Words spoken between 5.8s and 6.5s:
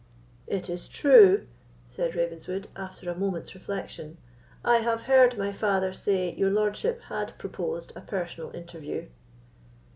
say your